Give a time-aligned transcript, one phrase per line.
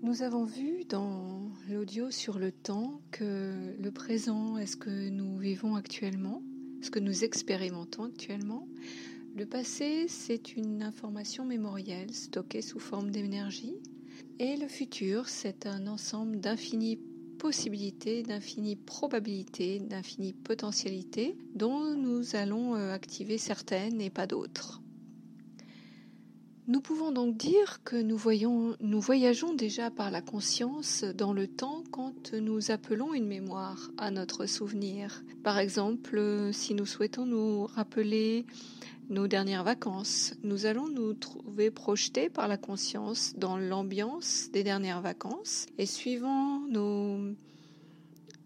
[0.00, 5.36] Nous avons vu dans l'audio sur le temps que le présent est ce que nous
[5.38, 6.40] vivons actuellement,
[6.82, 8.68] ce que nous expérimentons actuellement.
[9.36, 13.74] Le passé, c'est une information mémorielle stockée sous forme d'énergie.
[14.38, 17.00] Et le futur, c'est un ensemble d'infinies
[17.38, 24.80] possibilités, d'infinies probabilités, d'infinies potentialités dont nous allons euh, activer certaines et pas d'autres.
[26.68, 31.48] Nous pouvons donc dire que nous, voyons, nous voyageons déjà par la conscience dans le
[31.48, 35.24] temps quand nous appelons une mémoire à notre souvenir.
[35.42, 38.44] Par exemple, si nous souhaitons nous rappeler
[39.08, 45.00] nos dernières vacances, nous allons nous trouver projetés par la conscience dans l'ambiance des dernières
[45.00, 47.32] vacances et suivant nos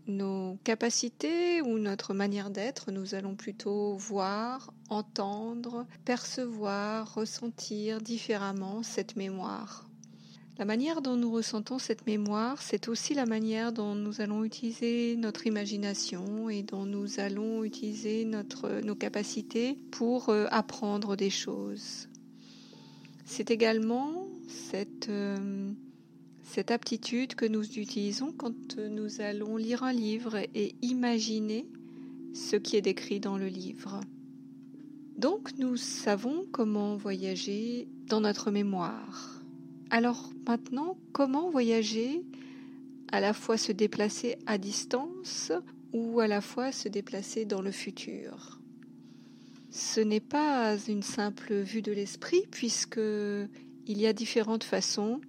[0.06, 9.16] nos capacités ou notre manière d'être, nous allons plutôt voir, entendre, percevoir, ressentir différemment cette
[9.16, 9.88] mémoire.
[10.58, 15.16] La manière dont nous ressentons cette mémoire, c'est aussi la manière dont nous allons utiliser
[15.16, 22.08] notre imagination et dont nous allons utiliser notre, nos capacités pour euh, apprendre des choses.
[23.24, 25.72] C'est également cette euh,
[26.52, 31.66] cette aptitude que nous utilisons quand nous allons lire un livre et imaginer
[32.34, 34.00] ce qui est décrit dans le livre.
[35.16, 39.42] Donc nous savons comment voyager dans notre mémoire.
[39.88, 42.22] Alors maintenant, comment voyager
[43.12, 45.52] à la fois se déplacer à distance
[45.94, 48.60] ou à la fois se déplacer dans le futur?
[49.70, 55.22] Ce n'est pas une simple vue de l'esprit puisque il y a différentes façons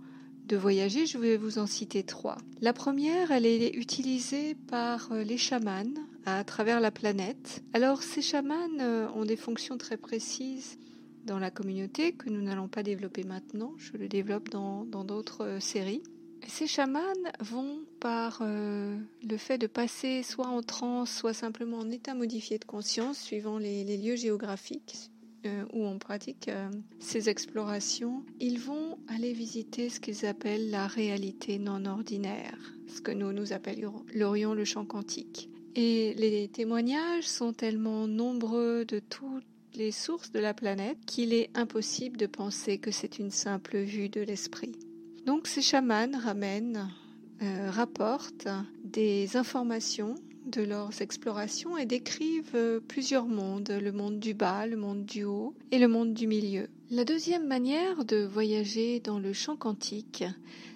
[0.47, 2.37] de voyager, je vais vous en citer trois.
[2.61, 5.93] La première, elle est utilisée par euh, les chamans
[6.25, 7.63] à travers la planète.
[7.73, 10.77] Alors ces chamans euh, ont des fonctions très précises
[11.25, 15.59] dans la communauté que nous n'allons pas développer maintenant, je le développe dans d'autres euh,
[15.61, 16.03] séries.
[16.47, 16.99] ces chamans
[17.39, 22.65] vont par le fait de passer soit en transe, soit simplement en état modifié de
[22.65, 25.09] conscience, suivant les lieux géographiques,
[25.45, 30.87] euh, où on pratique euh, ces explorations, ils vont aller visiter ce qu'ils appellent la
[30.87, 35.49] réalité non ordinaire, ce que nous nous appellerions le champ quantique.
[35.75, 39.43] Et les témoignages sont tellement nombreux de toutes
[39.75, 44.09] les sources de la planète qu'il est impossible de penser que c'est une simple vue
[44.09, 44.77] de l'esprit.
[45.25, 46.89] Donc ces chamans ramènent,
[47.41, 48.47] euh, rapportent
[48.83, 50.15] des informations
[50.45, 55.23] de leurs explorations et décrivent euh, plusieurs mondes, le monde du bas, le monde du
[55.23, 56.67] haut et le monde du milieu.
[56.89, 60.23] La deuxième manière de voyager dans le champ quantique,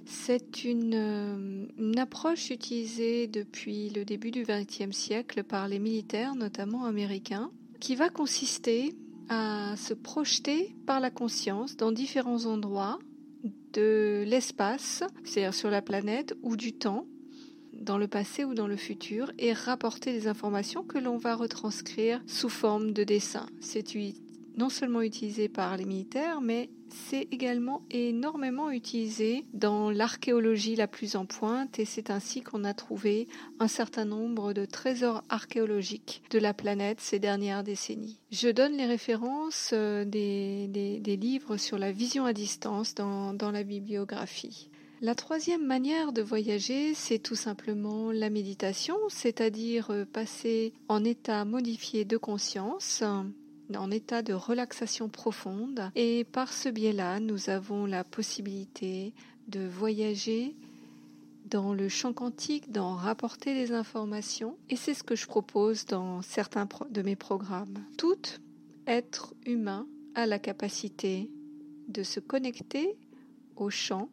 [0.06, 6.86] c'est une, euh, approche utilisée depuis le début du XXe siècle par les militaires, notamment
[6.86, 8.96] américains, qui va consister
[9.30, 13.00] à se projeter par la conscience dans différents endroits
[13.74, 17.06] de l'espace, c'est-à-dire sur la planète, ou du temps,
[17.80, 22.22] dans le passé ou dans le futur et rapporter des informations que l'on va retranscrire
[22.28, 23.48] sous forme de dessin.
[23.60, 23.96] C'est
[24.58, 31.16] non seulement utilisé par les militaires, mais c'est également énormément utilisé dans l'archéologie la plus
[31.16, 33.28] en pointe et c'est ainsi qu'on a trouvé
[33.60, 38.20] un certain nombre de trésors archéologiques de la planète ces dernières décennies.
[38.32, 44.70] Je donne les références euh, des, livres sur la vision à distance dans la bibliographie.
[45.00, 51.46] La troisième manière de voyager, c'est tout simplement la méditation, c'est-à-dire euh, passer en état
[51.46, 53.04] modifié de conscience,
[53.76, 55.92] en état de relaxation profonde.
[55.96, 59.14] Et par ce biais-là, nous avons la possibilité
[59.48, 60.56] de voyager
[61.46, 64.58] dans le champ quantique, d'en rapporter des informations.
[64.72, 67.86] Et c'est ce que je propose dans certains de mes programmes.
[68.00, 68.18] Tout
[68.88, 69.86] être humain
[70.16, 71.30] a la capacité
[71.88, 72.98] de se connecter
[73.56, 74.10] au champ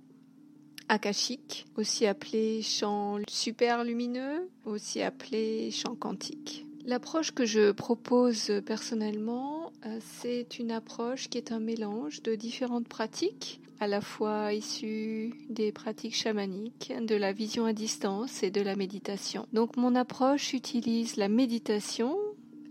[0.88, 6.66] akashique, aussi appelé champ super lumineux, aussi appelé champ quantique.
[6.86, 12.88] L'approche que je propose personnellement, euh, c'est une approche qui est un mélange de différentes
[12.88, 18.60] pratiques, à la fois issues des pratiques chamaniques, de la vision à distance et de
[18.60, 19.46] la méditation.
[19.52, 22.16] Donc mon approche utilise la méditation,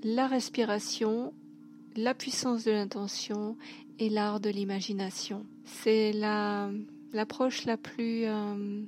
[0.04, 1.34] la respiration,
[1.96, 3.58] la puissance de l'intention
[4.00, 5.46] et l'art de l'imagination.
[5.66, 6.70] C'est la
[7.14, 8.84] l'approche la plus euh,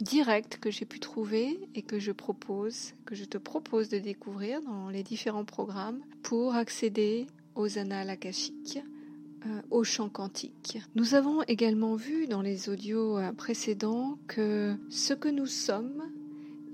[0.00, 4.62] directe que j'ai pu trouver et que je propose, que je te propose de découvrir
[4.62, 8.78] dans les différents programmes pour accéder aux annales akashiques,
[9.46, 10.78] euh, au champ quantique.
[10.94, 16.02] Nous avons également vu dans les audios euh, précédents que ce que nous sommes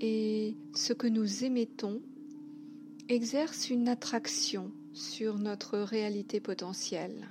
[0.01, 2.01] et ce que nous émettons
[3.09, 7.29] exerce une attraction sur notre réalité potentielle.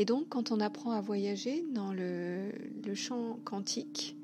[0.00, 2.50] Et donc, quand on apprend à voyager dans le,
[2.94, 4.16] champ quantique,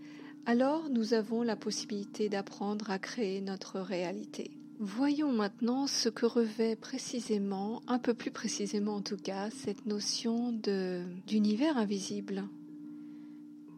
[0.47, 4.53] alors nous avons la possibilité d'apprendre à créer notre réalité.
[4.79, 10.51] Voyons maintenant ce que revêt précisément, un peu plus précisément en tout cas, cette notion
[11.27, 12.45] d'univers invisible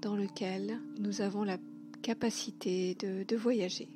[0.01, 1.59] dans lequel nous avons la
[2.03, 3.89] capacité de, de voyager.